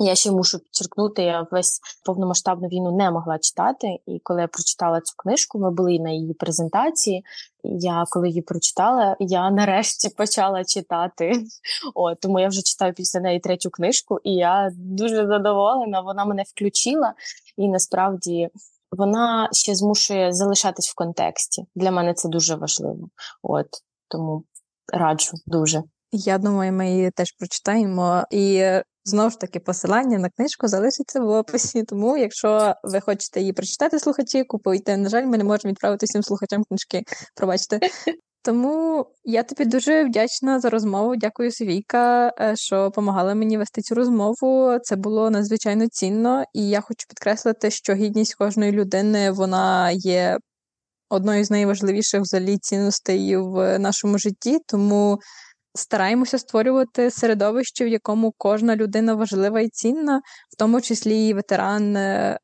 [0.00, 3.98] я ще мушу підчеркнути, я весь повномасштабну війну не могла читати.
[4.06, 7.24] І коли я прочитала цю книжку, ми були на її презентації.
[7.64, 11.32] Я коли її прочитала, я нарешті почала читати.
[11.94, 16.00] О, тому я вже читаю після неї третю книжку, і я дуже задоволена.
[16.00, 17.14] Вона мене включила,
[17.56, 18.48] і насправді
[18.90, 21.66] вона ще змушує залишатись в контексті.
[21.74, 23.08] Для мене це дуже важливо.
[23.42, 23.66] От
[24.08, 24.44] тому
[24.92, 25.82] раджу дуже.
[26.12, 28.64] Я думаю, ми її теж прочитаємо і
[29.04, 31.82] Знову ж таки, посилання на книжку залишиться в описі.
[31.82, 34.96] Тому, якщо ви хочете її прочитати, слухачі, купуйте.
[34.96, 37.02] На жаль, ми не можемо відправити всім слухачам книжки.
[37.34, 37.80] Пробачте.
[38.42, 41.16] Тому я тобі дуже вдячна за розмову.
[41.16, 44.78] Дякую, Совійка, е, що допомагала мені вести цю розмову.
[44.82, 50.38] Це було надзвичайно цінно, і я хочу підкреслити, що гідність кожної людини вона є
[51.08, 54.58] одною з найважливіших взагалі цінностей в нашому житті.
[54.66, 55.18] Тому
[55.74, 60.20] стараємося створювати середовище, в якому кожна людина важлива і цінна,
[60.52, 62.38] в тому числі і ветеран е,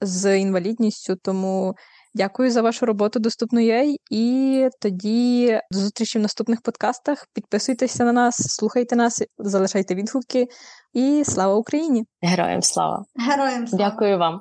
[0.00, 1.16] з інвалідністю.
[1.22, 1.74] Тому
[2.14, 7.26] дякую за вашу роботу доступно.ua і тоді до зустрічі в наступних подкастах.
[7.34, 10.46] Підписуйтеся на нас, слухайте нас, залишайте відгуки
[10.92, 12.04] і слава Україні!
[12.22, 13.04] Героям слава!
[13.16, 13.90] Героям слава!
[13.90, 14.40] Дякую вам!